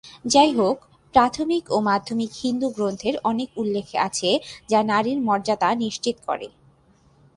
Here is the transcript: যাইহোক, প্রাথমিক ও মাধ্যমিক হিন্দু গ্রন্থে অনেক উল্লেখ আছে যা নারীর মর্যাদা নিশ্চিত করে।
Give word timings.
যাইহোক, 0.25 0.77
প্রাথমিক 1.13 1.63
ও 1.71 1.77
মাধ্যমিক 1.89 2.31
হিন্দু 2.43 2.67
গ্রন্থে 2.69 3.09
অনেক 3.23 3.49
উল্লেখ 3.57 3.87
আছে 4.07 4.29
যা 4.69 4.79
নারীর 4.91 5.19
মর্যাদা 5.27 5.69
নিশ্চিত 5.83 6.17
করে। 6.27 6.47